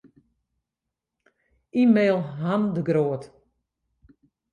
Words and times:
E-mail 1.81 2.17
Han 2.39 2.63
de 2.73 2.81
Groot. 2.87 3.29